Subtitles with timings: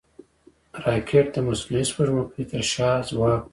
[0.85, 3.49] راکټ د مصنوعي سپوږمکۍ تر شا ځواک دی